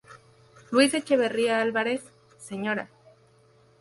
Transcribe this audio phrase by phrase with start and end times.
[0.71, 2.01] Luis Echeverría Álvarez,
[2.39, 2.89] Sra.